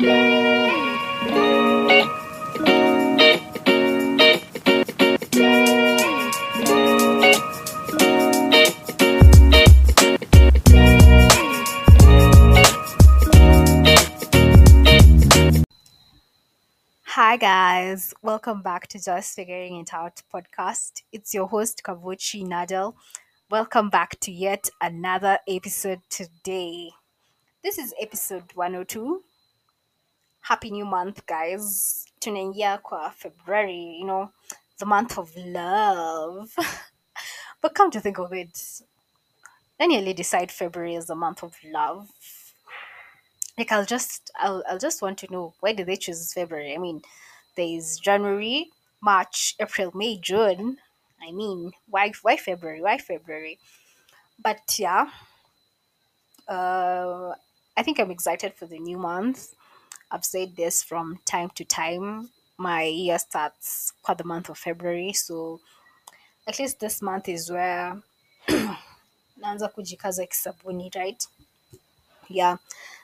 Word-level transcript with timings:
Hi 0.00 0.06
guys, 17.38 18.12
welcome 18.20 18.62
back 18.62 18.88
to 18.88 19.00
Just 19.00 19.36
Figuring 19.36 19.76
It 19.76 19.94
Out 19.94 20.22
podcast. 20.34 21.02
It's 21.12 21.32
your 21.32 21.46
host 21.46 21.82
Kavochi 21.84 22.44
Nadel. 22.44 22.94
Welcome 23.48 23.90
back 23.90 24.18
to 24.20 24.32
yet 24.32 24.68
another 24.80 25.38
episode 25.46 26.00
today. 26.10 26.90
This 27.62 27.78
is 27.78 27.94
episode 28.00 28.50
102. 28.54 29.22
Happy 30.44 30.70
new 30.70 30.84
month 30.84 31.24
guys. 31.26 32.04
Tunaingia 32.20 32.82
kwa 32.82 33.10
February, 33.10 33.96
you 33.98 34.04
know, 34.06 34.30
the 34.78 34.84
month 34.84 35.16
of 35.16 35.34
love. 35.36 36.54
but 37.62 37.74
come 37.74 37.90
to 37.90 37.98
think 37.98 38.18
of 38.18 38.30
it, 38.34 38.82
nearly 39.80 40.12
decide 40.12 40.52
February 40.52 40.96
is 40.96 41.06
the 41.06 41.14
month 41.14 41.42
of 41.42 41.56
love. 41.64 42.10
Like 43.56 43.72
I'll 43.72 43.86
just 43.86 44.30
I'll 44.38 44.62
I'll 44.68 44.78
just 44.78 45.00
want 45.00 45.16
to 45.18 45.32
know 45.32 45.54
why 45.60 45.72
did 45.72 45.86
they 45.86 45.96
choose 45.96 46.34
February? 46.34 46.74
I 46.74 46.78
mean, 46.78 47.00
there's 47.56 47.98
January, 47.98 48.68
March, 49.02 49.54
April, 49.58 49.92
May, 49.94 50.18
June. 50.18 50.76
I 51.26 51.32
mean, 51.32 51.72
why 51.88 52.12
why 52.20 52.36
February? 52.36 52.82
Why 52.82 52.98
February? 52.98 53.58
But 54.42 54.76
yeah, 54.78 55.08
uh, 56.48 57.32
I 57.78 57.82
think 57.82 57.98
I'm 57.98 58.10
excited 58.10 58.52
for 58.52 58.66
the 58.66 58.78
new 58.78 58.98
month. 58.98 59.54
I've 60.14 60.24
said 60.24 60.54
this 60.54 60.80
from 60.80 61.18
time 61.24 61.50
to 61.56 61.64
time. 61.64 62.30
My 62.56 62.84
year 62.84 63.18
starts 63.18 63.92
quite 64.00 64.18
the 64.18 64.22
month 64.22 64.48
of 64.48 64.56
February, 64.56 65.12
so 65.12 65.58
at 66.46 66.60
least 66.60 66.78
this 66.78 67.02
month 67.02 67.28
is 67.28 67.50
where 67.50 68.00
naanza 68.48 69.68
kujikaza 69.74 70.24
kisabuni, 70.28 70.94
right? 70.94 71.26
Yeah. 72.28 72.58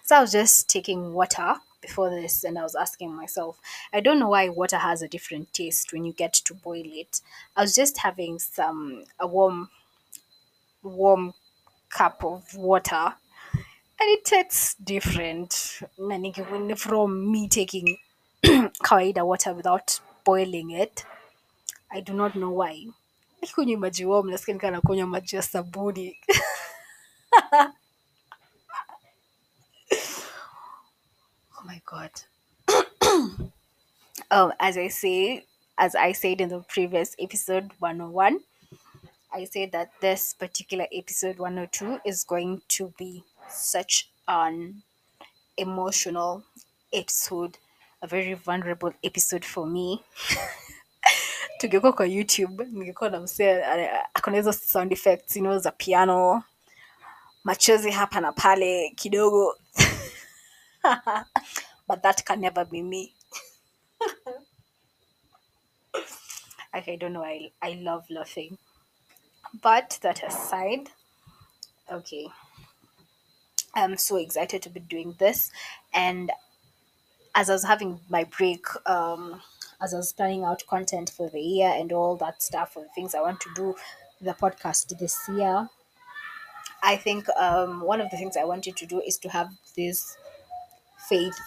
So 0.05 0.19
I 0.19 0.21
was 0.21 0.31
just 0.31 0.71
taking 0.71 1.13
water 1.13 1.57
before 1.81 2.11
this 2.11 2.45
and 2.45 2.57
I 2.57 2.63
was 2.63 2.77
asking 2.77 3.13
myself, 3.13 3.59
I 3.93 3.99
don't 3.99 4.21
know 4.21 4.29
why 4.29 4.49
water 4.49 4.77
has 4.79 5.03
a 5.03 5.09
different 5.09 5.53
taste 5.53 5.93
when 5.93 6.05
you 6.05 6.13
get 6.13 6.33
to 6.35 6.55
boil 6.55 6.85
it. 6.85 7.23
I 7.57 7.63
was 7.63 7.75
just 7.75 7.99
having 7.99 8.39
some 8.39 9.03
a 9.19 9.27
warm 9.27 9.69
warm 10.85 11.35
cup 11.89 12.23
of 12.23 12.55
water 12.55 13.15
and 14.01 14.09
it 14.11 14.25
tastes 14.25 14.75
different 14.77 15.81
from 16.77 17.31
me 17.31 17.49
taking 17.49 17.99
kawaida 18.43 19.25
water 19.27 19.53
without 19.53 20.01
boiling 20.25 20.71
it. 20.71 21.05
I 21.93 22.01
do 22.01 22.15
not 22.15 22.35
know 22.35 22.51
why. 22.51 22.87
Nikunywe 23.43 23.77
maji 23.77 24.05
warm 24.07 24.31
nasikia 24.31 25.07
maji 25.07 25.37
ya 25.37 25.43
sabuni. 25.43 26.17
Oh 31.63 31.67
my 31.67 31.81
god. 31.85 32.11
Um, 34.33 34.53
as 34.61 34.79
I 34.79 34.87
say, 34.89 35.45
as 35.77 35.97
I 35.97 36.13
said 36.13 36.41
in 36.41 36.51
the 36.51 36.61
previous 36.61 37.17
episode 37.19 37.73
101, 37.81 38.39
I 39.33 39.45
said 39.45 39.73
that 39.73 39.91
this 40.01 40.35
particular 40.35 40.87
episode 40.93 41.39
102 41.39 41.99
is 42.05 42.23
going 42.23 42.63
to 42.69 42.95
be 42.97 43.25
such 43.51 44.07
an 44.27 44.83
emotional 45.57 46.43
episode, 46.93 47.59
a 48.03 48.07
very 48.07 48.35
vulnerable 48.35 48.93
episode 49.03 49.45
for 49.47 49.67
me. 49.67 50.01
tungekuwa 51.59 51.93
kwa 51.93 52.07
youtube 52.07 52.65
ningekuwa 52.65 53.11
na 53.11 53.21
msee 53.21 53.65
a- 53.65 53.77
eh, 53.79 54.05
akona 54.15 54.37
hizo 54.37 54.53
sound 54.53 54.93
effects 54.93 55.37
you 55.37 55.43
know, 55.43 55.59
za 55.59 55.71
piano 55.71 56.43
machozi 57.45 57.91
hapa 57.91 58.21
na 58.21 58.33
pale 58.33 58.91
kidogo. 58.97 59.57
But 61.89 62.03
that 62.03 62.25
can 62.25 62.41
never 62.41 62.65
be 62.65 62.83
me. 62.83 63.15
Like 66.75 66.89
i 66.93 66.97
don't 66.97 67.13
know 67.15 67.25
i, 67.25 67.53
I 67.61 67.75
love 67.75 68.05
laughing. 68.11 68.59
But 69.63 69.99
that 70.03 70.23
aside 70.25 70.91
okay 71.91 72.29
i'm 73.75 73.97
so 73.97 74.17
excited 74.17 74.63
to 74.63 74.71
be 74.71 74.81
doing 74.81 75.15
this. 75.19 75.51
And 75.93 76.31
as 77.35 77.49
i 77.49 77.53
was 77.53 77.65
having 77.65 78.01
my 78.09 78.25
break 78.25 78.65
um 78.87 79.41
as 79.81 79.95
i 79.95 79.97
was 79.97 80.13
planning 80.13 80.45
out 80.45 80.63
content 80.69 81.11
for 81.11 81.29
the 81.31 81.41
year 81.41 81.69
and 81.69 81.93
all 81.93 82.17
that 82.17 82.43
stuff 82.43 82.75
the 82.75 82.87
things 82.95 83.15
i 83.15 83.21
want 83.21 83.41
to 83.41 83.51
do 83.55 83.75
the 84.21 84.33
podcast 84.33 84.97
this 84.99 85.29
year 85.29 85.69
i 86.83 86.97
think 86.97 87.29
um 87.31 87.81
one 87.83 88.01
of 88.01 88.11
the 88.11 88.17
things 88.17 88.37
i 88.37 88.45
wanted 88.45 88.77
to 88.77 88.87
do 88.87 89.01
is 89.07 89.19
to 89.19 89.29
have 89.29 89.49
this 89.77 90.17
faith 91.09 91.39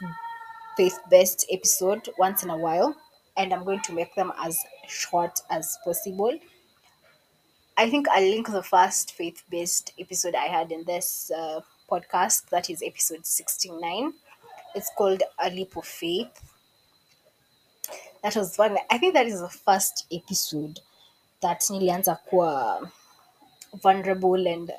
faith 0.77 0.99
based 1.09 1.45
episode 1.51 2.09
once 2.17 2.43
in 2.43 2.49
a 2.49 2.57
while 2.57 2.95
and 3.37 3.53
i'm 3.53 3.63
going 3.63 3.81
to 3.81 3.93
make 3.93 4.13
them 4.15 4.31
as 4.43 4.57
short 4.87 5.39
as 5.49 5.77
possible. 5.83 6.37
I 7.75 7.89
think 7.89 8.07
i'll 8.09 8.21
link 8.23 8.51
the 8.51 8.63
first 8.63 9.13
faith 9.13 9.43
based 9.49 9.93
episode 9.99 10.35
i 10.35 10.45
had 10.45 10.71
in 10.71 10.83
this 10.85 11.31
uh, 11.35 11.61
podcast 11.89 12.49
that 12.49 12.69
is 12.69 12.83
episode 12.83 13.25
69 13.25 14.13
it's 14.75 14.91
called 14.97 15.23
a 15.39 15.49
leap 15.49 15.75
of 15.77 15.85
faith 15.85 16.41
that 18.23 18.35
was 18.35 18.57
one 18.57 18.77
i 18.89 18.97
think 18.97 19.13
that 19.13 19.27
is 19.27 19.41
the 19.41 19.49
first 19.49 20.05
episode 20.11 20.79
that 21.41 21.69
nilianza 21.69 22.15
kuwa 22.15 22.91
vulnerable 23.81 24.47
and 24.47 24.71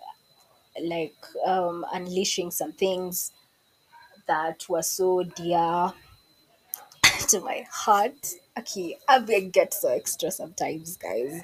like 0.82 1.26
um, 1.47 1.84
unleashing 1.92 2.50
some 2.50 2.72
things 2.72 3.32
that 4.26 4.69
were 4.69 4.82
so 4.82 5.22
dear 5.22 5.92
to 7.28 7.41
my 7.41 7.65
heart. 7.71 8.34
Okay, 8.59 8.98
I 9.09 9.21
get 9.21 9.75
so 9.75 9.88
extra 9.88 10.31
sometimes, 10.31 10.97
guys. 10.97 11.42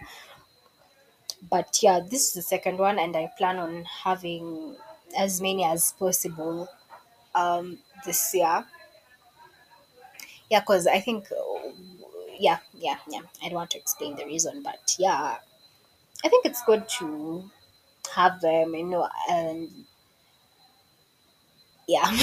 But 1.49 1.79
yeah, 1.83 2.01
this 2.01 2.29
is 2.29 2.33
the 2.35 2.43
second 2.43 2.79
one, 2.79 2.99
and 2.99 3.17
I 3.17 3.31
plan 3.39 3.59
on 3.59 3.85
having 3.85 4.77
as 5.19 5.41
many 5.41 5.65
as 5.65 5.93
possible 5.93 6.69
um, 7.35 7.79
this 8.07 8.35
year. 8.35 8.65
Yeah, 10.51 10.61
because 10.61 10.87
I 10.87 11.01
think, 11.01 11.29
yeah, 12.39 12.59
yeah, 12.75 12.97
yeah. 13.09 13.21
I 13.43 13.49
don't 13.49 13.57
want 13.57 13.71
to 13.73 13.79
explain 13.79 14.17
the 14.17 14.25
reason, 14.25 14.63
but 14.63 14.97
yeah, 14.99 15.37
I 16.25 16.29
think 16.29 16.47
it's 16.47 16.65
good 16.65 16.89
to 17.01 17.51
have 18.15 18.41
them, 18.41 18.75
you 18.75 18.85
know, 18.85 19.09
and 19.31 19.69
yeah. 21.89 22.09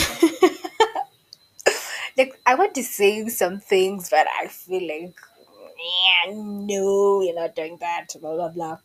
like 2.18 2.40
I 2.46 2.56
want 2.56 2.76
to 2.76 2.84
say 2.84 3.28
some 3.30 3.60
things, 3.60 4.10
but 4.10 4.28
I 4.42 4.48
feel 4.48 4.82
like, 4.88 5.16
yeah, 5.78 6.34
no, 6.34 7.22
you're 7.22 7.36
not 7.36 7.56
doing 7.56 7.78
that, 7.80 8.08
blah 8.20 8.36
blah 8.36 8.50
blah. 8.50 8.78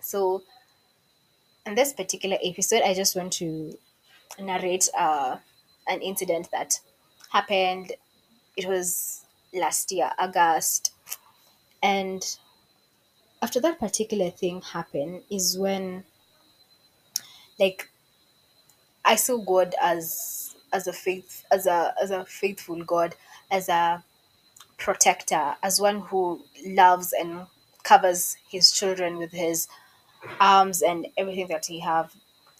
So, 0.00 0.42
in 1.68 1.74
this 1.74 1.92
particular 1.92 2.38
episode, 2.42 2.82
I 2.82 2.94
just 2.94 3.14
want 3.14 3.32
to 3.34 3.76
narrate 4.38 4.88
uh, 4.98 5.36
an 5.86 6.00
incident 6.00 6.48
that 6.50 6.80
happened. 7.30 7.92
It 8.56 8.66
was 8.66 9.24
last 9.52 9.92
year, 9.92 10.10
August, 10.18 10.92
and 11.82 12.24
after 13.42 13.60
that 13.60 13.78
particular 13.78 14.30
thing 14.30 14.62
happened, 14.62 15.22
is 15.30 15.58
when 15.58 16.04
like 17.60 17.90
I 19.04 19.16
saw 19.16 19.36
God 19.38 19.74
as 19.80 20.56
as 20.72 20.86
a 20.86 20.92
faith 20.92 21.44
as 21.52 21.66
a 21.66 21.94
as 22.02 22.10
a 22.10 22.24
faithful 22.24 22.82
God, 22.82 23.14
as 23.50 23.68
a 23.68 24.02
protector, 24.78 25.56
as 25.62 25.80
one 25.80 26.00
who 26.00 26.40
loves 26.66 27.12
and 27.12 27.46
covers 27.82 28.38
his 28.50 28.72
children 28.72 29.18
with 29.18 29.32
his 29.32 29.68
arms 30.40 30.82
and 30.82 31.06
everything 31.16 31.48
that 31.48 31.66
he 31.66 31.80
have. 31.80 32.14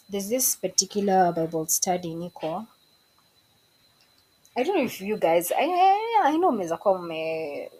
There's 0.08 0.28
this 0.28 0.56
particular 0.56 1.32
Bible 1.32 1.66
study, 1.66 2.14
Nico. 2.14 2.66
I 4.56 4.62
don't 4.64 4.76
know 4.76 4.84
if 4.84 5.00
you 5.00 5.16
guys, 5.16 5.52
I, 5.52 5.64
I, 6.24 6.36
know 6.36 6.50
mnaweza 6.52 6.76
kuwa 6.76 6.98
mme- 6.98 7.70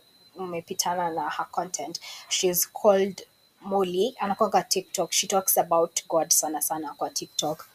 na 1.15 1.31
her 1.31 1.47
content. 1.51 1.99
She's 2.29 2.67
called 2.67 3.23
Molly, 3.61 4.15
anakwanga 4.21 4.63
TikTok. 4.69 5.13
She 5.13 5.27
talks 5.27 5.59
about 5.59 6.03
God 6.09 6.31
sana 6.31 6.63
sana 6.63 6.95
kwa 6.97 7.11
TikTok. 7.11 7.67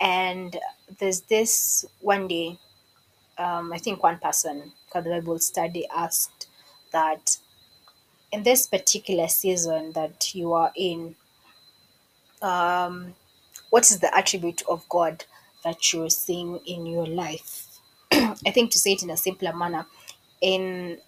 And 0.00 0.56
there's 0.98 1.22
this 1.22 1.86
one 2.00 2.28
day, 2.28 2.58
um, 3.38 3.72
I 3.72 3.78
think 3.78 4.02
one 4.02 4.18
person 4.18 4.72
for 4.92 5.02
the 5.02 5.10
Bible 5.10 5.38
study 5.40 5.86
asked 5.88 6.46
that 6.92 7.38
in 8.32 8.42
this 8.44 8.66
particular 8.66 9.28
season 9.28 9.92
that 9.92 10.34
you 10.34 10.52
are 10.52 10.70
in, 10.76 11.16
um, 12.42 13.14
what 13.70 13.90
is 13.90 14.00
the 14.00 14.14
attribute 14.16 14.62
of 14.68 14.88
God 14.88 15.24
that 15.64 15.92
you're 15.92 16.10
seeing 16.10 16.58
in 16.66 16.86
your 16.86 17.06
life? 17.06 17.66
I 18.12 18.50
think 18.52 18.70
to 18.72 18.78
say 18.78 18.92
it 18.92 19.02
in 19.02 19.10
a 19.10 19.16
simpler 19.16 19.54
manner, 19.54 19.86
in 20.40 20.98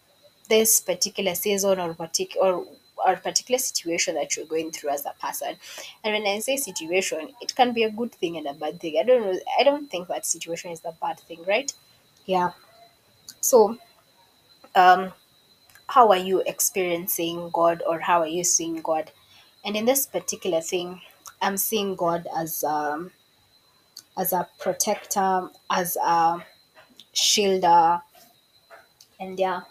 this 0.49 0.81
particular 0.81 1.35
season 1.35 1.79
or 1.81 1.95
particular 1.95 2.65
or 3.05 3.17
particular 3.17 3.59
situation 3.59 4.15
that 4.15 4.37
you're 4.37 4.47
going 4.47 4.71
through 4.71 4.91
as 4.91 5.05
a 5.07 5.15
person. 5.21 5.57
And 6.05 6.13
when 6.13 6.27
I 6.27 6.39
say 6.39 6.57
situation, 6.57 7.31
it 7.41 7.55
can 7.55 7.73
be 7.73 7.83
a 7.85 7.91
good 7.91 8.13
thing 8.13 8.37
and 8.37 8.47
a 8.47 8.55
bad 8.55 8.81
thing. 8.81 8.97
I 9.01 9.03
don't 9.03 9.23
know. 9.23 9.41
I 9.59 9.65
don't 9.65 9.91
think 9.91 10.09
that 10.09 10.25
situation 10.27 10.71
is 10.71 10.81
the 10.81 10.95
bad 11.01 11.19
thing, 11.21 11.43
right? 11.47 11.73
Yeah. 12.27 12.51
So, 13.41 13.77
um, 14.75 15.13
how 15.89 16.11
are 16.11 16.19
you 16.19 16.43
experiencing 16.47 17.51
God 17.53 17.83
or 17.89 17.99
how 18.01 18.21
are 18.21 18.29
you 18.29 18.45
seeing 18.45 18.77
God? 18.77 19.11
And 19.65 19.77
in 19.77 19.85
this 19.85 20.07
particular 20.07 20.61
thing, 20.61 21.01
I'm 21.43 21.57
seeing 21.57 21.97
God 21.97 22.27
as 22.37 22.65
um, 22.65 23.11
as 24.17 24.33
a 24.33 24.49
protector, 24.61 25.49
as 25.71 25.97
a 25.97 26.39
shielder, 27.15 28.01
and 29.21 29.39
yeah. 29.39 29.63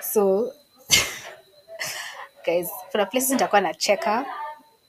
So 0.00 0.52
guys, 2.46 2.68
for 2.90 2.98
kuna 2.98 3.06
places 3.06 3.30
nitakuwa 3.30 3.60
nacheka 3.60 4.26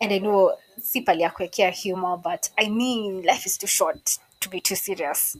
and 0.01 0.11
I 0.11 0.19
know 0.19 0.57
si 0.81 1.01
pali 1.01 1.21
ya 1.21 1.29
kuwekea 1.29 1.71
humor 1.71 2.17
but 2.17 2.49
I 2.57 2.69
mean 2.69 3.21
life 3.21 3.45
is 3.45 3.57
too 3.57 3.67
short 3.67 4.19
to 4.39 4.49
be 4.49 4.59
too 4.59 4.75
serious. 4.75 5.37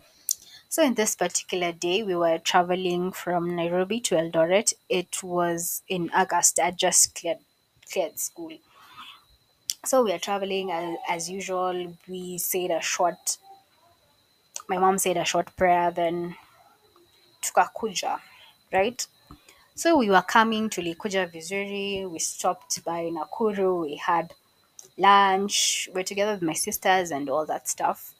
So 0.69 0.81
in 0.83 0.95
this 0.95 1.15
particular 1.15 1.71
day, 1.71 2.01
we 2.01 2.15
were 2.15 2.39
traveling 2.39 3.11
from 3.11 3.55
Nairobi 3.55 3.99
to 4.01 4.15
Eldoret. 4.15 4.73
It 4.89 5.21
was 5.21 5.83
in 5.87 6.09
August. 6.15 6.59
I 6.59 6.71
just 6.71 7.13
cleared 7.13 7.37
cleared 7.91 8.19
school. 8.19 8.57
So 9.85 10.01
we 10.01 10.13
are 10.13 10.19
traveling 10.19 10.71
as, 10.71 10.97
as 11.09 11.29
usual. 11.29 11.93
We 12.07 12.37
said 12.37 12.71
a 12.71 12.81
short. 12.81 13.37
My 14.69 14.77
mom 14.77 14.97
said 14.97 15.17
a 15.17 15.25
short 15.25 15.53
prayer, 15.57 15.91
then 15.91 16.35
tukakuja, 17.41 18.21
right? 18.71 19.05
So 19.75 19.97
we 19.97 20.09
were 20.09 20.21
coming 20.21 20.69
to 20.69 20.81
Likuja 20.81 21.29
Vizuri. 21.29 22.09
We 22.09 22.19
stopped 22.19 22.81
by 22.85 23.11
Nakuru. 23.11 23.81
We 23.81 23.97
had 23.97 24.33
lunch. 24.97 25.89
We're 25.93 26.03
together 26.03 26.31
with 26.31 26.43
my 26.43 26.53
sisters 26.53 27.11
and 27.11 27.29
all 27.29 27.45
that 27.47 27.67
stuff. 27.67 28.13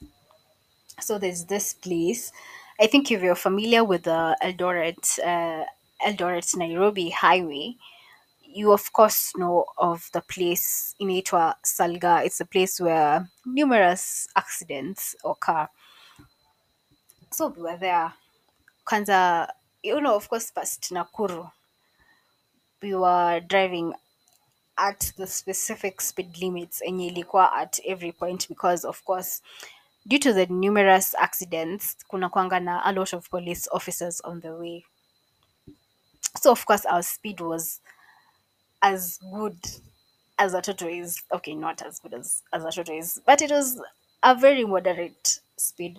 So 1.00 1.18
there's 1.18 1.46
this 1.46 1.72
place. 1.72 2.30
I 2.78 2.88
think 2.88 3.10
if 3.10 3.22
you're 3.22 3.34
familiar 3.34 3.84
with 3.84 4.02
the 4.02 4.36
Eldoret, 4.42 5.18
uh, 5.20 5.64
Eldoret 6.06 6.56
Nairobi 6.58 7.08
highway, 7.08 7.76
you 8.54 8.72
of 8.72 8.92
course 8.92 9.32
know 9.36 9.64
of 9.76 10.08
the 10.12 10.20
place 10.20 10.94
in 11.00 11.08
Itwa 11.08 11.54
Salga. 11.64 12.24
It's 12.24 12.40
a 12.40 12.44
place 12.44 12.80
where 12.80 13.28
numerous 13.44 14.28
accidents 14.36 15.16
occur. 15.24 15.68
So 17.32 17.48
we 17.48 17.62
were 17.62 17.76
there. 17.76 18.12
Kwanza, 18.86 19.48
you 19.82 20.00
know, 20.00 20.14
of 20.14 20.28
course, 20.28 20.52
past 20.52 20.92
Nakuru, 20.92 21.50
we 22.80 22.94
were 22.94 23.40
driving 23.40 23.92
at 24.78 25.12
the 25.16 25.26
specific 25.26 26.00
speed 26.00 26.36
limits 26.40 26.82
enye 26.82 27.06
ilikuwa 27.06 27.52
at 27.52 27.80
every 27.84 28.12
point 28.12 28.48
because 28.48 28.84
of 28.84 29.02
course 29.04 29.42
due 30.06 30.18
to 30.18 30.32
the 30.32 30.46
numerous 30.46 31.14
accidents 31.14 31.96
kuna 32.08 32.28
kwanga 32.28 32.60
na 32.60 32.82
a 32.84 32.92
lot 32.92 33.16
of 33.16 33.30
police 33.30 33.68
officers 33.72 34.20
on 34.24 34.40
the 34.40 34.50
way 34.50 34.84
so 36.42 36.50
of 36.52 36.64
course 36.66 36.84
our 36.86 37.02
speed 37.02 37.40
was 37.40 37.80
as 38.84 39.18
good 39.32 39.56
as 40.38 40.52
a 40.54 40.60
toto 40.60 40.86
is. 40.86 41.22
Okay 41.32 41.54
not 41.54 41.82
as 41.82 41.98
good 41.98 42.14
as, 42.14 42.42
as 42.52 42.64
a 42.64 42.70
toto 42.70 42.92
is 42.92 43.20
but 43.26 43.40
it 43.42 43.50
was 43.50 43.80
a 44.22 44.34
very 44.34 44.64
moderate 44.64 45.40
speed. 45.56 45.98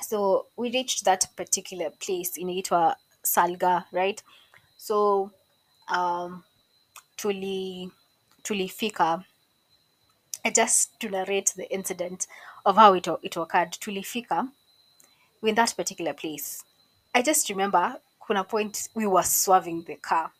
So 0.00 0.46
we 0.56 0.72
reached 0.72 1.04
that 1.04 1.26
particular 1.36 1.90
place 1.90 2.36
in 2.36 2.48
inaitwa 2.48 2.96
salgaa 3.22 3.84
right? 3.92 4.22
So 4.76 5.30
um, 5.88 6.42
tuli 7.16 7.90
tulifika. 8.42 9.24
I 10.44 10.50
just 10.50 10.98
to 11.00 11.08
narrate 11.08 11.52
the 11.56 11.72
incident 11.72 12.26
of 12.66 12.76
how 12.76 12.94
it, 12.94 13.06
it 13.22 13.36
occurred. 13.36 13.72
Tulifika 13.72 14.48
in 15.42 15.54
that 15.54 15.74
particular 15.76 16.14
place. 16.14 16.64
I 17.14 17.22
just 17.22 17.50
remember 17.50 17.96
kuna 18.26 18.44
point 18.44 18.88
we 18.94 19.06
were 19.06 19.22
swerving 19.22 19.84
the 19.86 19.96
car 19.96 20.32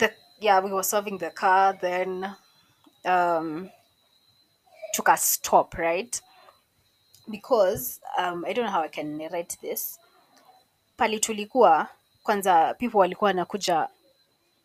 the 0.00 0.10
yeah 0.40 0.64
we 0.64 0.70
were 0.72 0.82
swerving 0.84 1.18
the 1.18 1.30
car 1.30 1.78
then 1.80 2.34
um 3.04 3.70
took 4.94 5.08
a 5.08 5.16
stop 5.16 5.74
right? 5.78 6.20
Because 7.30 8.00
um 8.18 8.44
I 8.46 8.52
don't 8.52 8.64
know 8.64 8.70
how 8.72 8.82
I 8.82 8.88
can 8.88 9.16
narrate 9.18 9.56
this. 9.62 9.98
Pali 10.96 11.20
tulikuwa 11.20 11.88
kwanza 12.22 12.74
people 12.78 12.98
walikuwa 12.98 13.28
wanakuja 13.28 13.88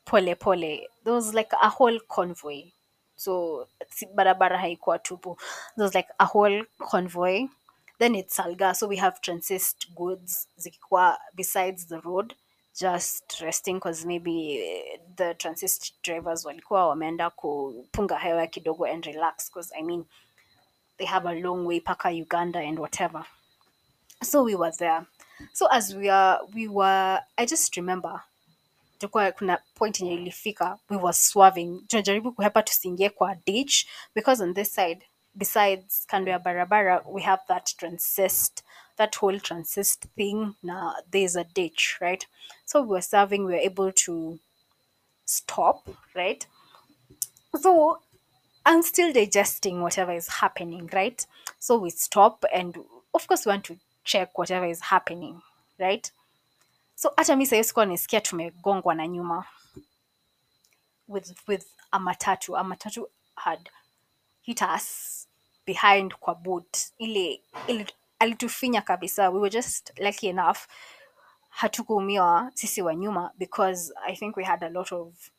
pole 0.05 0.35
pole. 0.35 0.89
There 1.03 1.15
was 1.15 1.33
like 1.33 1.55
a 1.61 1.69
whole 1.69 1.99
convoy. 2.07 2.63
So 3.15 3.67
si- 3.89 4.05
barabara 4.05 4.57
haikuwa 4.57 4.99
tupu. 4.99 5.37
There 5.75 5.83
was 5.83 5.95
like 5.95 6.09
a 6.19 6.25
whole 6.25 6.65
convoy. 6.89 7.47
Then 7.99 8.15
it's 8.15 8.35
salgaa 8.35 8.73
so 8.75 8.87
we 8.87 8.95
have 8.97 9.19
transist 9.21 9.91
goods 9.95 10.49
zikikuwa 10.57 11.19
besides 11.33 11.87
the 11.87 11.99
road 11.99 12.35
just 12.81 13.41
resting 13.41 13.75
because 13.75 14.05
maybe 14.07 14.57
eh, 14.57 14.97
the 15.15 15.33
transist 15.33 15.93
drivers 16.03 16.45
walikuwa 16.45 16.87
wameenda 16.87 17.29
kupunga 17.29 18.17
hewa 18.19 18.47
kidogo 18.47 18.85
and 18.85 19.05
relax 19.05 19.49
because 19.51 19.75
i 19.75 19.83
mean 19.83 20.05
they 20.97 21.07
have 21.07 21.29
a 21.29 21.33
long 21.33 21.65
way 21.67 21.79
paka 21.79 22.09
uganda 22.09 22.59
and 22.59 22.79
whatever. 22.79 23.25
So 24.23 24.43
we 24.43 24.55
were 24.55 24.71
there. 24.71 25.05
So 25.53 25.67
as 25.67 25.93
we 25.95 26.09
are 26.09 26.39
we 26.55 26.67
were 26.67 27.19
i 27.37 27.45
just 27.45 27.75
remember 27.75 28.21
tulikuwa 28.99 29.31
kuna 29.31 29.57
point 29.75 29.99
yenye 29.99 30.13
ilifika 30.13 30.79
we 30.89 30.97
were 30.97 31.13
swerving. 31.13 31.81
Tunajaribu 31.87 32.31
kuhepa 32.31 32.63
tusiingie 32.63 33.09
kwa 33.09 33.35
ditch 33.35 33.85
because 34.15 34.43
on 34.43 34.53
this 34.53 34.75
side 34.75 35.05
besides 35.33 36.05
kando 36.07 36.31
ya 36.31 36.39
barabara 36.39 37.03
we 37.07 37.21
have 37.21 37.41
that 37.47 37.75
transist 37.77 38.63
that 38.97 39.15
whole 39.15 39.39
transist 39.39 40.07
thing 40.15 40.55
na 40.63 40.93
there's 41.11 41.35
a 41.35 41.43
ditch 41.43 41.97
right 42.01 42.27
so 42.65 42.81
we 42.81 42.87
were 42.87 43.01
serving 43.01 43.45
we 43.45 43.53
were 43.53 43.69
able 43.71 43.91
to 43.91 44.39
stop 45.25 45.87
right 46.15 46.47
so 47.61 47.99
I'm 48.65 48.81
still 48.81 49.13
digesting 49.13 49.81
whatever 49.81 50.11
is 50.11 50.27
happening, 50.27 50.89
right? 50.91 51.23
So 51.59 51.77
we 51.77 51.91
stop 51.91 52.43
and 52.53 52.75
of 53.13 53.27
course 53.27 53.45
we 53.45 53.51
want 53.51 53.63
to 53.65 53.77
check 54.03 54.37
whatever 54.37 54.65
is 54.65 54.81
happening, 54.81 55.41
right? 55.79 56.11
So 56.95 57.11
hata 57.17 57.35
mi 57.35 57.45
sahii 57.45 57.63
sikuwa 57.63 58.21
tumegongwa 58.21 58.95
na 58.95 59.07
nyuma 59.07 59.45
with 61.07 61.47
with 61.47 61.65
a 61.91 61.99
matatu. 61.99 62.57
A 62.57 62.63
matatu 62.63 63.07
had 63.35 63.69
hit 64.41 64.61
us 64.61 65.27
behind 65.65 66.15
kwa 66.19 66.35
boot. 66.35 66.77
Ile, 66.99 67.41
ile 67.67 67.87
alitufinya 68.19 68.81
kabisa. 68.81 69.29
We 69.29 69.39
were 69.39 69.49
just 69.49 69.91
lucky 69.99 70.27
enough 70.27 70.67
hatukuumiwa 71.49 72.51
sisi 72.53 72.81
wa 72.81 72.95
nyuma 72.95 73.31
because 73.37 73.93
I 74.07 74.15
think 74.15 74.37
we 74.37 74.43
had 74.43 74.65
a 74.65 74.69
lot 74.69 74.95
of 74.95 75.31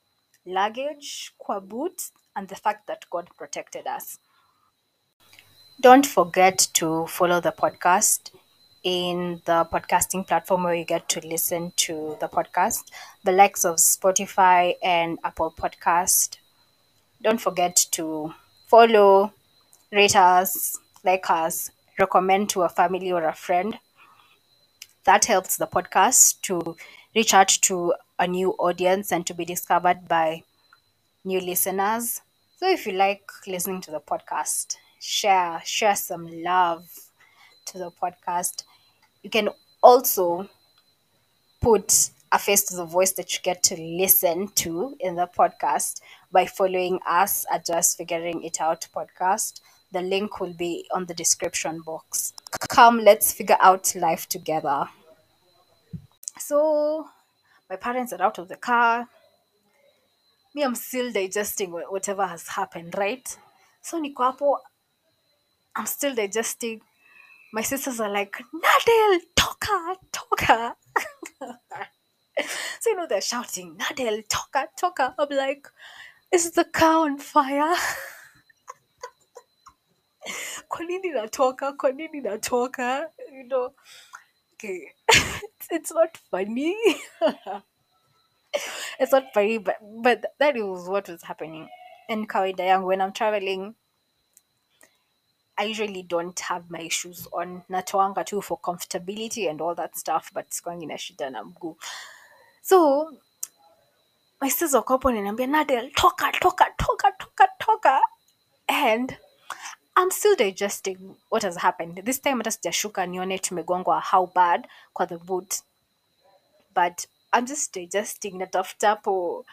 luggage 0.47 1.33
kwa 1.39 1.61
boot 1.61 2.03
and 2.35 2.49
the 2.49 2.55
fact 2.55 2.87
that 2.87 3.11
God 3.11 3.31
protected 3.37 3.87
us. 3.87 4.19
Don't 5.81 6.07
forget 6.07 6.69
to 6.73 7.07
follow 7.07 7.41
the 7.41 7.53
podcast 7.53 8.31
in 8.83 9.43
the 9.45 9.65
podcasting 9.65 10.27
platform 10.27 10.63
where 10.63 10.75
you 10.75 10.85
get 10.85 11.09
to 11.09 11.21
listen 11.21 11.73
to 11.77 12.17
the 12.21 12.29
podcast, 12.29 12.85
the 13.25 13.33
likes 13.33 13.65
of 13.65 13.77
Spotify 13.77 14.75
and 14.83 15.19
Apple 15.25 15.53
Podcast. 15.59 16.39
Don't 17.21 17.41
forget 17.41 17.77
to 17.91 18.33
follow, 18.69 19.33
rate 19.93 20.17
us, 20.17 20.79
like 21.05 21.29
us, 21.29 21.71
recommend 21.99 22.51
to 22.51 22.63
a 22.63 22.69
family 22.69 23.13
or 23.13 23.25
a 23.25 23.35
friend. 23.35 23.79
That 25.05 25.25
helps 25.25 25.57
the 25.57 25.67
podcast 25.67 26.41
to 26.43 26.77
reach 27.15 27.33
out 27.33 27.49
to 27.49 27.95
a 28.19 28.27
new 28.27 28.51
audience 28.53 29.13
and 29.13 29.27
to 29.27 29.35
be 29.35 29.45
discovered 29.45 30.09
by 30.09 30.43
new 31.25 31.41
listeners. 31.41 32.21
So 32.59 32.69
if 32.69 32.87
you 32.87 32.93
like 32.93 33.23
listening 33.47 33.81
to 33.83 33.91
the 33.91 34.01
podcast, 34.01 34.77
share 35.01 35.61
share 35.65 35.97
some 35.97 36.27
love 36.43 36.89
to 37.67 37.79
the 37.79 37.91
podcast. 37.91 38.65
You 39.23 39.31
can 39.31 39.51
also 39.83 40.49
put 41.61 42.11
a 42.33 42.39
face 42.39 42.65
to 42.65 42.77
the 42.77 42.85
voice 42.85 43.13
that 43.13 43.33
you 43.33 43.41
get 43.43 43.63
to 43.65 43.77
listen 43.81 44.49
to 44.49 44.97
in 45.01 45.15
the 45.15 45.29
podcast 45.39 46.01
by 46.33 46.47
following 46.47 46.99
us 47.07 47.47
at 47.53 47.67
Just 47.67 47.97
Figuring 47.97 48.43
It 48.43 48.61
Out 48.61 48.89
podcast. 48.95 49.61
The 49.93 50.03
link 50.03 50.41
will 50.41 50.53
be 50.53 50.87
on 50.93 51.07
the 51.07 51.15
description 51.15 51.81
box. 51.81 52.33
Come, 52.69 52.99
let's 52.99 53.33
figure 53.33 53.57
out 53.61 53.95
life 53.95 54.29
together. 54.29 54.89
So, 56.39 57.07
my 57.71 57.77
parents 57.77 58.13
are 58.13 58.23
out 58.23 58.39
of 58.39 58.49
the 58.49 58.57
car. 58.57 59.09
Me, 60.55 60.63
I'm 60.63 60.75
still 60.75 61.13
digesting 61.13 61.71
whatever 61.73 62.27
has 62.27 62.49
happened, 62.49 62.95
right? 62.97 63.37
So, 63.83 64.03
niko 64.03 64.59
I'm 65.77 65.87
still 65.87 66.15
digesting. 66.15 66.81
My 67.53 67.63
sisters 67.63 68.01
are 68.01 68.11
like, 68.11 68.37
Nadel, 68.55 69.21
toka, 69.37 69.97
toka. 70.13 70.75
so 72.81 72.91
you 72.91 72.97
know 72.97 73.07
they're 73.07 73.21
shouting, 73.21 73.77
Nadel, 73.77 74.23
toka, 74.29 74.69
toka. 74.77 75.15
I'm 75.19 75.29
like, 75.37 75.69
is 76.33 76.51
the 76.53 76.65
car 76.65 77.05
on 77.05 77.19
fire? 77.19 77.75
Kwa 80.69 80.85
nini 80.85 81.11
natoka? 81.11 81.73
Kwa 81.73 81.93
nini 81.93 82.21
natoka? 82.21 83.11
You 83.33 83.45
know, 83.45 83.73
okay, 84.55 84.93
it's, 85.71 85.93
not 85.93 86.17
funny. 86.31 86.77
it's 89.01 89.13
not 89.13 89.33
funny, 89.35 89.59
but 89.59 89.77
but 90.03 90.25
that 90.39 90.55
was 90.57 90.89
what 90.89 91.09
was 91.09 91.23
happening. 91.23 91.69
In 92.09 92.27
kawaida 92.27 92.65
yangu, 92.65 92.87
when 92.87 93.01
I'm 93.01 93.13
traveling, 93.13 93.75
I 95.59 95.65
usually 95.65 96.03
don't 96.03 96.39
have 96.41 96.71
my 96.71 96.89
shoes 96.89 97.27
on. 97.33 97.63
Natoanga 97.71 98.25
tu 98.25 98.41
for 98.41 98.59
comfortability 98.59 99.49
and 99.51 99.61
all 99.61 99.75
that 99.75 99.97
stuff, 99.97 100.31
but 100.35 100.51
sikwangi 100.51 100.87
na 100.87 100.95
shida 100.95 101.31
na 101.33 101.45
mguu. 101.45 101.77
So 102.63 103.13
my 104.41 104.49
sisters 104.49 104.75
wako 104.75 104.93
hapo 104.95 105.09
wananiambia 105.09 105.47
Nadel, 105.47 105.93
toka, 105.95 106.33
toka, 106.33 106.67
toka, 106.79 107.13
toka, 107.19 107.49
toka. 107.59 108.01
And 108.69 109.17
I'm 109.99 110.11
still 110.11 110.37
digesting 110.37 111.17
what 111.31 111.43
has 111.43 111.57
happened. 111.57 112.03
This 112.05 112.19
time 112.21 112.39
hata 112.39 112.51
sijashuka 112.51 113.07
nione 113.07 113.39
tumegongwa 113.39 114.01
how 114.01 114.27
bad 114.35 114.69
kwa 114.93 115.07
the 115.07 115.17
boot. 115.19 115.63
But 116.75 117.07
I'm 117.33 117.47
just 117.47 117.75
digesting 117.75 118.39
natafuta 118.39 118.89
hapo 118.89 119.45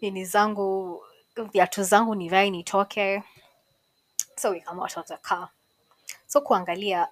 nini 0.00 0.24
zangu 0.24 1.02
viatu 1.52 1.82
zangu 1.84 2.14
nivae 2.14 2.50
nitoke. 2.50 3.22
So 4.36 4.50
we 4.50 4.60
come 4.60 4.80
out 4.82 4.96
of 4.96 5.06
the 5.06 5.16
car. 5.16 5.48
So 6.26 6.40
kuangalia 6.40 7.08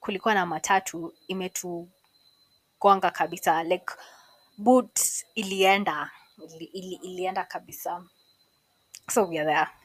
kulikuwa 0.00 0.34
na 0.34 0.46
matatu 0.46 1.14
imetugonga 1.28 3.10
kabisa 3.12 3.62
like 3.62 3.94
boot 4.58 5.00
ilienda 5.34 6.10
ili, 6.54 6.64
ili, 6.64 6.94
ilienda 6.94 7.44
kabisa. 7.44 8.04
So 9.10 9.24
we 9.28 9.38
are 9.38 9.46
there. 9.54 9.79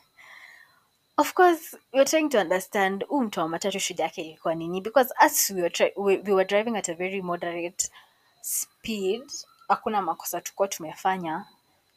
Of 1.17 1.33
course, 1.33 1.73
we 1.93 1.99
were 1.99 2.05
trying 2.05 2.29
to 2.29 2.39
understand 2.39 3.05
huu 3.07 3.21
mtu 3.21 3.39
wa 3.39 3.47
matatu 3.49 3.79
shida 3.79 4.03
yake 4.03 4.21
ilikuwa 4.21 4.55
nini 4.55 4.81
because 4.81 5.13
as 5.17 5.49
we 5.49 5.61
were, 5.61 5.93
we, 5.95 6.17
we 6.17 6.33
were 6.33 6.45
driving 6.45 6.77
at 6.77 6.89
a 6.89 6.93
very 6.93 7.21
moderate 7.21 7.89
speed, 8.41 9.23
hakuna 9.67 10.01
makosa 10.01 10.41
tukuwa 10.41 10.67
tumefanya, 10.67 11.45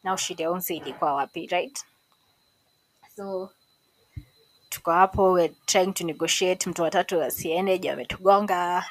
nao 0.04 0.16
shida 0.16 0.44
ya 0.44 0.62
ilikuwa 0.68 1.14
wapi, 1.14 1.46
right? 1.46 1.84
So 3.16 3.50
tuko 4.68 4.90
hapo, 4.92 5.32
we're 5.32 5.54
trying 5.66 5.92
to 5.92 6.04
negotiate, 6.04 6.70
mtu 6.70 6.82
watatu 6.82 7.22
asiende 7.22 7.78
ju 7.78 7.90
ametugonga. 7.92 8.84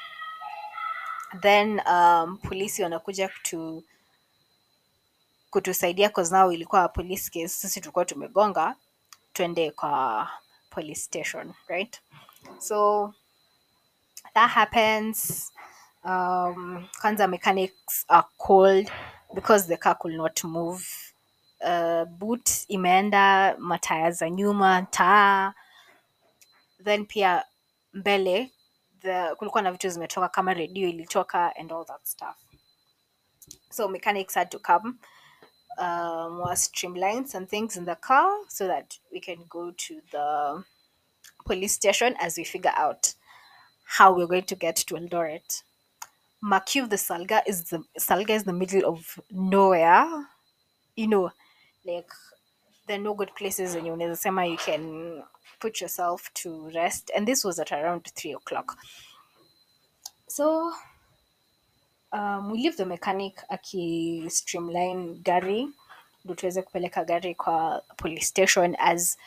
Then 1.42 1.82
um, 1.92 2.38
polisi 2.38 2.84
wanakuja 2.84 3.30
kutu 3.30 3.84
kutusaidia 5.50 6.10
cause 6.10 6.32
nao 6.34 6.52
ilikuwa 6.52 6.90
police 6.90 7.30
case, 7.30 7.48
sisi 7.48 7.82
tulikuwa 7.82 8.06
tumegonga, 8.06 8.76
twende 9.38 9.72
kwa 9.72 10.28
police 10.70 11.02
station, 11.02 11.54
right? 11.68 12.02
So 12.60 13.14
that 14.34 14.50
happens. 14.50 15.52
Um, 16.04 16.88
kwanza 17.02 17.28
mechanics 17.28 18.06
are 18.10 18.26
called 18.38 18.90
because 19.36 19.68
the 19.68 19.78
car 19.78 19.96
could 19.96 20.16
not 20.16 20.44
move. 20.44 20.84
Uh, 21.64 22.06
boot 22.06 22.66
imeenda, 22.70 23.56
mataya 23.60 24.12
za 24.12 24.30
nyuma, 24.30 24.88
taa. 24.92 25.54
Then 26.84 27.06
pia 27.06 27.44
mbele 27.94 28.52
the, 29.02 29.36
kulikuwa 29.36 29.62
na 29.64 29.72
vitu 29.72 29.90
zimetoka 29.90 30.30
kama 30.30 30.54
redio 30.54 30.90
ilitoka 30.90 31.56
and 31.56 31.72
all 31.72 31.86
that 31.86 32.06
stuff. 32.06 32.36
So 33.70 33.88
mechanics 33.88 34.36
had 34.36 34.50
to 34.50 34.60
come 34.60 34.94
um, 35.78 36.40
was 36.40 36.64
streamline 36.64 37.28
some 37.28 37.46
things 37.46 37.78
in 37.78 37.86
the 37.86 37.96
car 37.96 38.32
so 38.48 38.68
that 38.68 38.98
we 39.12 39.20
can 39.20 39.38
go 39.50 39.72
to 39.78 40.02
the 40.12 40.64
police 41.46 41.74
station 41.74 42.16
as 42.20 42.38
we 42.38 42.44
figure 42.44 42.74
out 42.76 43.14
how 43.86 44.14
we're 44.16 44.28
going 44.28 44.44
to 44.44 44.56
get 44.56 44.76
to 44.76 44.96
Eldoret. 44.96 45.64
Makiu 46.44 46.90
the 46.90 46.98
Salgaa 46.98 47.42
is 47.48 47.66
the 47.66 47.84
Salgaa 48.00 48.36
is 48.36 48.44
the 48.44 48.54
middle 48.54 48.86
of 48.86 49.20
nowhere. 49.32 50.28
You 50.96 51.08
know, 51.08 51.32
like 51.86 52.10
there 52.88 53.00
are 53.00 53.04
no 53.04 53.14
good 53.14 53.34
places 53.36 53.76
in 53.76 53.86
you 53.86 54.16
sema 54.16 54.46
you 54.46 54.58
can 54.58 55.24
put 55.60 55.82
yourself 55.82 56.30
to 56.36 56.70
rest. 56.76 57.12
And 57.16 57.28
this 57.28 57.44
was 57.44 57.60
at 57.60 57.72
around 57.72 58.08
three 58.16 58.34
o'clock. 58.34 58.78
So 60.28 60.72
um, 62.12 62.52
we 62.52 62.64
leave 62.64 62.78
the 62.78 62.86
mechanic 62.86 63.44
aki 63.50 64.26
streamline 64.30 65.20
gari 65.24 65.70
ndo 66.26 66.36
tuweze 66.36 66.62
kupeleka 66.62 67.06
gari 67.06 67.36
kwa 67.36 67.84
police 67.98 68.26
station 68.26 68.76
as 68.80 69.18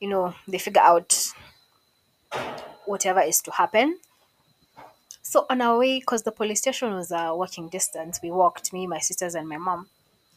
you 0.00 0.08
know 0.08 0.32
they 0.50 0.58
figure 0.60 0.84
out 0.86 1.14
whatever 2.86 3.28
is 3.28 3.42
to 3.42 3.50
happen. 3.50 3.98
So 5.22 5.46
on 5.50 5.60
our 5.60 5.78
way 5.78 5.98
because 6.00 6.22
the 6.22 6.32
police 6.32 6.60
station 6.60 6.94
was 6.94 7.12
a 7.12 7.34
walking 7.34 7.68
distance 7.68 8.20
we 8.22 8.30
walked 8.30 8.72
me 8.72 8.86
my 8.86 9.00
sisters 9.00 9.34
and 9.34 9.48
my 9.48 9.58
mom. 9.58 9.88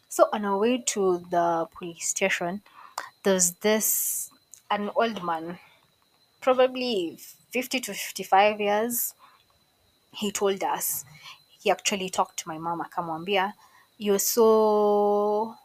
So 0.09 0.27
on 0.33 0.45
our 0.45 0.57
way 0.57 0.79
to 0.87 1.19
the 1.29 1.67
police 1.77 2.07
station 2.09 2.61
there's 3.23 3.51
this 3.61 4.29
an 4.69 4.89
old 4.95 5.23
man 5.23 5.59
probably 6.41 7.17
50 7.51 7.79
to 7.81 7.93
55 7.93 8.59
years 8.59 9.13
he 10.13 10.31
told 10.31 10.63
us 10.63 11.05
he 11.63 11.71
actually 11.71 12.09
talked 12.09 12.35
to 12.35 12.49
my 12.49 12.59
mom 12.59 12.81
akamwambia 12.81 13.53
you're 13.97 14.19
so 14.19 15.55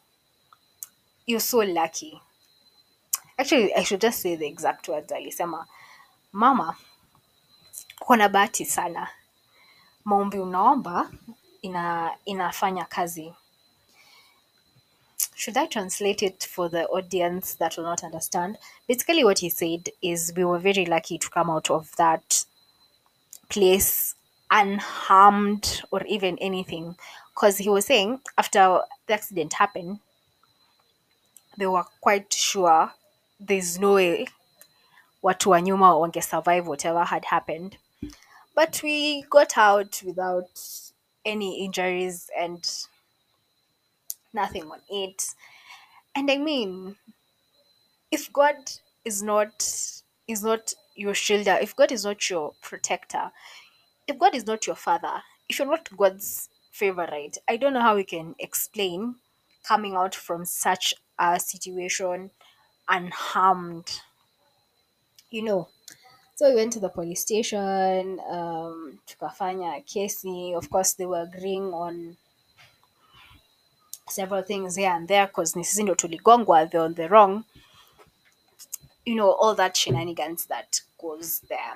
you're 1.27 1.41
so 1.41 1.59
lucky. 1.59 2.21
Actually 3.39 3.75
i 3.75 3.83
should 3.83 4.01
just 4.01 4.21
say 4.21 4.37
the 4.37 4.47
exact 4.47 4.89
words 4.89 5.13
alisema. 5.13 5.67
Mama 6.33 6.77
uko 8.01 8.17
na 8.17 8.29
bahati 8.29 8.65
sana 8.65 9.09
maombi 10.05 10.39
unaomba 10.39 11.11
ina 11.63 12.15
inafanya 12.25 12.85
kazi. 12.85 13.35
Should 15.35 15.59
i 15.59 15.67
translate 15.67 16.27
it 16.27 16.47
for 16.49 16.71
the 16.71 16.85
audience 16.85 17.57
that 17.59 17.77
will 17.77 17.85
not 17.85 18.03
understand? 18.03 18.59
Basically 18.89 19.25
what 19.25 19.39
he 19.41 19.51
said 19.51 19.91
is 20.03 20.33
we 20.37 20.45
were 20.45 20.59
very 20.59 20.87
lucky 20.87 21.19
to 21.19 21.31
come 21.31 21.51
out 21.51 21.71
of 21.71 21.97
that 21.97 22.47
place 23.49 24.15
unharmed 24.51 25.83
or 25.91 26.03
even 26.07 26.39
anything. 26.39 26.97
Because 27.35 27.59
he 27.59 27.69
was 27.69 27.87
saying 27.87 28.21
after 28.39 28.81
the 29.07 29.15
accident 29.15 29.53
happened 29.55 30.01
they 31.59 31.67
were 31.67 31.85
quite 32.01 32.33
sure 32.33 32.93
there's 33.41 33.79
no 33.79 33.95
way 33.95 34.27
watu 35.23 35.51
wa 35.51 35.61
nyuma 35.61 35.97
wange 35.97 36.23
survive 36.23 36.67
whatever 36.69 37.05
had 37.05 37.25
happened. 37.27 37.79
But 38.55 38.83
we 38.83 39.23
got 39.31 39.59
out 39.59 40.03
without 40.05 40.61
any 41.25 41.65
injuries 41.65 42.31
and 42.39 42.65
nothing 44.33 44.71
on 44.71 44.81
it. 44.89 45.35
And 46.17 46.31
i 46.31 46.39
mean 46.39 46.97
if 48.11 48.33
god 48.33 48.57
is 49.05 49.23
not 49.23 49.53
is 50.27 50.43
not 50.43 50.75
your 50.95 51.13
shielder 51.15 51.61
if 51.63 51.75
god 51.77 51.93
is 51.93 52.05
not 52.05 52.29
your 52.31 52.53
protector 52.63 53.31
if 54.09 54.19
god 54.19 54.35
is 54.35 54.47
not 54.47 54.67
your 54.67 54.77
father 54.77 55.23
if 55.49 55.59
you're 55.59 55.69
not 55.69 55.89
god's 55.97 56.49
favorite 56.73 57.39
i 57.49 57.57
don't 57.57 57.73
know 57.73 57.81
how 57.81 57.97
we 57.97 58.05
can 58.05 58.35
explain 58.39 59.15
coming 59.67 59.95
out 59.95 60.15
from 60.15 60.45
such 60.45 60.95
a 61.19 61.41
situation 61.41 62.31
unharmed 62.89 64.01
you 65.31 65.43
know. 65.43 65.69
So 66.35 66.49
we 66.51 66.57
went 66.57 66.73
to 66.75 66.81
the 66.81 66.89
police 66.89 67.23
station 67.23 68.21
um, 68.31 68.99
tukafanya 69.07 69.83
kesi. 69.87 70.55
Of 70.55 70.69
course 70.71 70.93
they 70.95 71.07
were 71.07 71.23
agreeing 71.23 71.73
on 71.73 72.17
several 74.09 74.43
things 74.43 74.77
here 74.77 74.91
and 74.91 75.09
there 75.09 75.27
because 75.27 75.57
ni 75.57 75.65
sisi 75.65 75.83
ndo 75.83 75.95
tuligongwa 75.95 76.67
they're 76.71 76.85
on 76.85 76.95
the 76.95 77.09
wrong 77.09 77.45
you 79.05 79.15
know 79.17 79.33
all 79.33 79.55
that 79.55 79.77
shenanigans 79.77 80.47
that 80.47 80.81
goes 80.99 81.41
there 81.49 81.75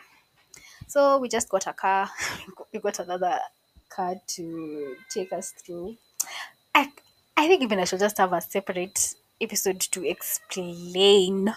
so 0.90 1.18
we 1.18 1.28
just 1.28 1.48
got 1.48 1.66
a 1.68 1.72
car 1.72 2.10
we 2.72 2.80
got 2.80 2.98
another 2.98 3.38
car 3.88 4.14
to 4.26 4.96
take 5.08 5.32
us 5.32 5.52
through. 5.52 5.96
I 6.74 6.90
i 7.36 7.46
think 7.48 7.62
even 7.62 7.78
i 7.78 7.84
should 7.84 8.00
just 8.00 8.18
have 8.18 8.32
a 8.32 8.40
separate 8.40 9.14
episode 9.40 9.80
to 9.80 10.04
explain. 10.06 11.54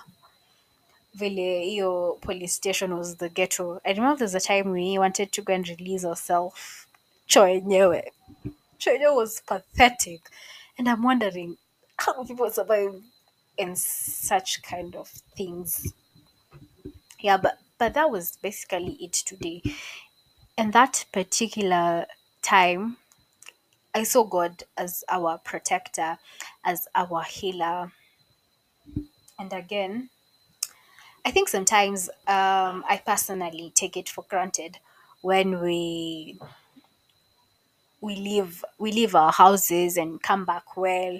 Vile 1.15 1.61
hiyo 1.63 2.19
police 2.21 2.53
station 2.55 2.93
was 2.97 3.15
the 3.17 3.29
ghetto. 3.29 3.79
I 3.85 3.91
remember 3.93 4.17
there's 4.19 4.35
a 4.35 4.39
time 4.39 4.71
we 4.71 4.97
wanted 4.99 5.31
to 5.31 5.41
go 5.41 5.53
and 5.53 5.67
release 5.67 6.05
ourselves. 6.05 6.87
Cho 7.27 7.41
yenyewe. 7.45 8.01
Cho 8.79 8.91
yenyewe 8.91 9.15
was 9.15 9.41
pathetic. 9.41 10.21
And 10.77 10.89
i'm 10.89 11.03
wondering 11.03 11.57
how 11.97 12.23
people 12.23 12.49
survive 12.51 13.01
in 13.57 13.75
such 13.75 14.61
kind 14.63 14.95
of 14.95 15.07
things. 15.37 15.93
Yeah 17.19 17.37
but 17.37 17.57
but 17.83 17.95
that 17.95 18.09
was 18.09 18.37
basically 18.41 18.93
it 19.01 19.11
today. 19.11 19.61
And 20.57 20.71
that 20.71 21.03
particular 21.11 22.05
time, 22.41 22.95
I 23.93 24.03
saw 24.03 24.23
God 24.23 24.63
as 24.77 25.03
our 25.09 25.37
protector, 25.37 26.17
as 26.63 26.87
our 26.95 27.23
healer. 27.23 27.91
And 29.37 29.51
again, 29.51 30.09
I 31.25 31.31
think 31.31 31.49
sometimes 31.49 32.07
um, 32.25 32.85
I 32.87 33.01
personally 33.05 33.73
take 33.75 33.97
it 33.97 34.07
for 34.07 34.23
granted 34.29 34.77
when 35.21 35.59
we 35.59 36.39
we 37.99 38.15
leave 38.15 38.63
we 38.77 38.93
leave 38.93 39.13
our 39.13 39.33
houses 39.33 39.97
and 39.97 40.23
come 40.23 40.45
back 40.45 40.77
well. 40.77 41.19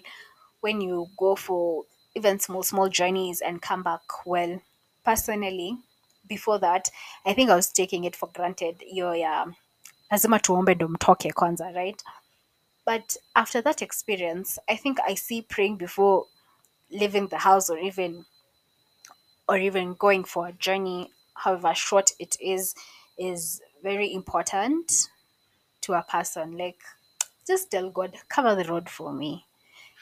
When 0.62 0.80
you 0.80 1.08
go 1.18 1.36
for 1.36 1.84
even 2.16 2.40
small 2.40 2.64
small 2.64 2.88
journeys 2.88 3.42
and 3.42 3.62
come 3.62 3.84
back 3.84 4.00
well. 4.26 4.62
Personally, 5.04 5.78
before 6.28 6.60
that, 6.60 6.90
I 7.26 7.34
think 7.34 7.50
I 7.50 7.56
was 7.56 7.72
taking 7.72 8.04
it 8.04 8.16
for 8.16 8.30
granted. 8.34 8.84
Yo, 8.86 9.14
yeah, 9.14 9.46
lazima 10.12 10.40
tuombe 10.40 10.76
ndo 10.76 10.88
mtoke 10.88 11.34
kwanza, 11.34 11.72
right? 11.76 12.04
But 12.86 13.18
after 13.36 13.62
that 13.62 13.82
experience, 13.82 14.60
I 14.70 14.76
think 14.76 15.00
I 15.08 15.16
see 15.16 15.42
praying 15.42 15.78
before 15.78 16.26
leaving 16.92 17.28
the 17.28 17.38
house 17.38 17.70
or 17.70 17.78
even 17.78 18.26
or 19.48 19.58
even 19.58 19.94
going 19.94 20.24
for 20.24 20.48
a 20.48 20.54
journey, 20.54 21.12
however 21.36 21.74
short 21.74 22.12
it 22.20 22.38
is, 22.40 22.76
is 23.18 23.62
very 23.84 24.14
important 24.14 25.10
to 25.82 25.94
a 25.94 26.04
person. 26.04 26.58
Like, 26.58 26.80
just 27.46 27.72
tell 27.72 27.90
God, 27.90 28.16
cover 28.30 28.56
the 28.56 28.70
road 28.70 28.90
for 28.90 29.12
me. 29.12 29.46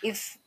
If, 0.03 0.37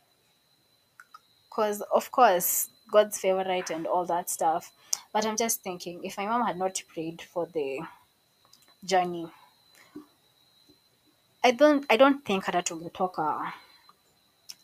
because 1.48 1.82
of 1.92 2.10
course, 2.10 2.70
God's 2.92 3.18
favorite 3.18 3.70
and 3.70 3.86
all 3.86 4.04
that 4.06 4.30
stuff. 4.30 4.72
But 5.14 5.26
I'm 5.26 5.38
just 5.38 5.62
thinking, 5.62 6.04
if 6.04 6.18
my 6.18 6.26
mom 6.26 6.44
had 6.46 6.58
not 6.58 6.82
prayed 6.92 7.22
for 7.22 7.46
the 7.46 7.80
journey, 8.84 9.28
I 11.44 11.52
don't, 11.52 11.86
I 11.88 11.96
don't 11.96 12.24
think 12.24 12.46
hata 12.46 12.62
tungetoka 12.62 13.52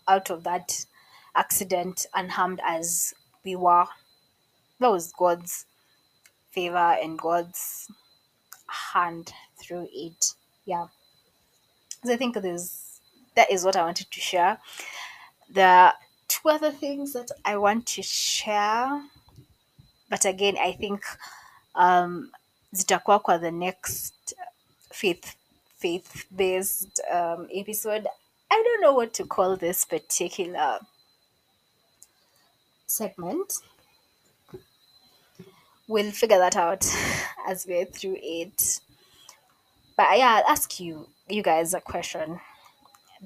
out 0.08 0.30
of 0.30 0.44
that 0.44 0.84
accident 1.36 2.06
unharmed 2.14 2.60
as 2.66 3.14
we 3.44 3.54
were. 3.56 3.86
That 4.80 4.90
was 4.90 5.12
God's 5.12 5.66
favor 6.50 6.96
and 7.00 7.18
God's 7.18 7.88
hand 8.66 9.32
through 9.60 9.88
it. 9.92 10.34
Yeah. 10.64 10.88
So 12.04 12.12
I 12.12 12.16
think 12.16 12.34
this 12.42 13.00
that 13.36 13.50
is 13.52 13.64
what 13.64 13.76
I 13.76 13.84
wanted 13.84 14.10
to 14.10 14.20
share. 14.20 14.58
There 15.48 15.68
are 15.68 15.94
two 16.28 16.48
other 16.48 16.72
things 16.72 17.12
that 17.12 17.30
I 17.44 17.56
want 17.56 17.86
to 17.86 18.02
share. 18.02 19.00
But 20.10 20.24
again, 20.26 20.56
I 20.58 20.72
think 20.72 21.04
um 21.74 22.32
zitakuwa 22.74 23.22
kwa 23.22 23.38
the 23.38 23.50
next 23.50 24.34
faith 24.92 25.36
faith 25.78 26.26
based 26.34 27.00
um, 27.10 27.48
episode. 27.54 28.06
I 28.50 28.62
don't 28.62 28.82
know 28.82 28.92
what 28.92 29.14
to 29.14 29.24
call 29.24 29.56
this 29.56 29.84
particular 29.84 30.80
segment. 32.86 33.54
We'll 35.88 36.10
figure 36.12 36.38
that 36.38 36.56
out 36.56 36.84
as 37.48 37.66
we're 37.66 37.86
through 37.86 38.18
it. 38.20 38.80
But 39.96 40.18
yeah, 40.18 40.36
I'll 40.36 40.52
ask 40.52 40.78
you, 40.80 41.08
you 41.28 41.42
guys, 41.42 41.74
a 41.74 41.80
question 41.80 42.40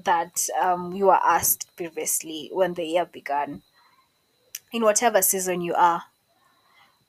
that 0.03 0.47
um, 0.61 0.93
you 0.93 1.07
were 1.07 1.19
asked 1.23 1.75
previously 1.75 2.49
when 2.53 2.73
the 2.73 2.85
year 2.85 3.05
began. 3.05 3.61
In 4.71 4.83
whatever 4.83 5.21
season 5.21 5.61
you 5.61 5.73
are, 5.73 6.03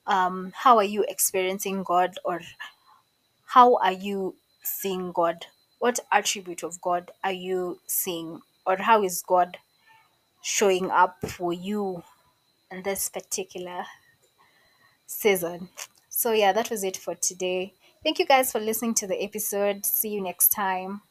um, 0.06 0.52
how 0.54 0.76
are 0.78 0.84
you 0.84 1.04
experiencing 1.08 1.82
God, 1.82 2.14
or 2.24 2.40
how 3.46 3.76
are 3.76 3.92
you 3.92 4.36
seeing 4.62 5.12
God? 5.12 5.46
What 5.78 6.00
attribute 6.12 6.62
of 6.62 6.80
God 6.80 7.10
are 7.24 7.32
you 7.32 7.80
seeing, 7.86 8.40
or 8.66 8.76
how 8.76 9.02
is 9.02 9.22
God 9.22 9.58
showing 10.42 10.90
up 10.90 11.16
for 11.28 11.52
you 11.52 12.02
in 12.70 12.82
this 12.82 13.08
particular 13.08 13.84
season? 15.06 15.68
So, 16.08 16.32
yeah, 16.32 16.52
that 16.52 16.70
was 16.70 16.84
it 16.84 16.96
for 16.96 17.14
today. 17.14 17.74
Thank 18.02 18.18
you 18.18 18.26
guys 18.26 18.52
for 18.52 18.60
listening 18.60 18.94
to 18.94 19.06
the 19.06 19.22
episode. 19.22 19.84
See 19.84 20.10
you 20.10 20.22
next 20.22 20.48
time. 20.48 21.02